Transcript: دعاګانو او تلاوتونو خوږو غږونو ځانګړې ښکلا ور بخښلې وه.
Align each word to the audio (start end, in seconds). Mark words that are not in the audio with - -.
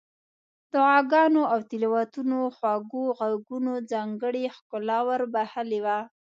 دعاګانو 0.73 1.41
او 1.53 1.59
تلاوتونو 1.71 2.37
خوږو 2.55 3.03
غږونو 3.19 3.73
ځانګړې 3.91 4.43
ښکلا 4.55 4.99
ور 5.07 5.21
بخښلې 5.33 5.79
وه. 5.85 5.97